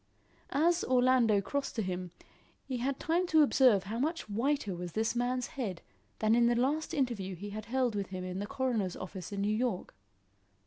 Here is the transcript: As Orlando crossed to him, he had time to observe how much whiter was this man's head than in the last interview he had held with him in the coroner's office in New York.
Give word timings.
As 0.55 0.83
Orlando 0.83 1.41
crossed 1.41 1.75
to 1.75 1.83
him, 1.83 2.09
he 2.65 2.77
had 2.77 2.99
time 2.99 3.27
to 3.27 3.43
observe 3.43 3.83
how 3.83 3.99
much 3.99 4.27
whiter 4.27 4.75
was 4.75 4.93
this 4.93 5.15
man's 5.15 5.45
head 5.45 5.83
than 6.17 6.33
in 6.33 6.47
the 6.47 6.55
last 6.55 6.95
interview 6.95 7.35
he 7.35 7.51
had 7.51 7.65
held 7.65 7.93
with 7.93 8.07
him 8.07 8.23
in 8.23 8.39
the 8.39 8.47
coroner's 8.47 8.95
office 8.97 9.31
in 9.31 9.41
New 9.41 9.55
York. 9.55 9.93